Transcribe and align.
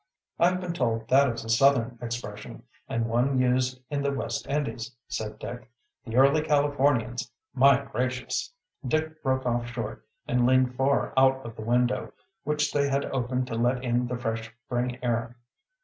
"I've 0.39 0.59
been 0.59 0.73
told 0.73 1.07
that 1.09 1.29
is 1.29 1.45
a 1.45 1.49
Southern 1.49 1.99
expression, 2.01 2.63
and 2.89 3.05
one 3.05 3.37
used 3.37 3.83
in 3.91 4.01
the 4.01 4.11
West 4.11 4.47
Indies," 4.47 4.95
said 5.07 5.37
Dick. 5.37 5.69
"The 6.05 6.15
early 6.15 6.41
Californians 6.41 7.31
My 7.53 7.83
gracious!" 7.85 8.51
Dick 8.83 9.21
broke 9.21 9.45
off 9.45 9.67
short 9.67 10.03
and 10.27 10.47
leaned 10.47 10.73
far 10.75 11.13
out 11.15 11.45
of 11.45 11.55
the 11.55 11.61
window, 11.61 12.13
which 12.43 12.71
they 12.73 12.89
had 12.89 13.05
opened 13.05 13.45
to 13.49 13.53
let 13.53 13.83
in 13.83 14.07
the 14.07 14.17
fresh 14.17 14.51
spring 14.65 14.97
air. 15.03 15.37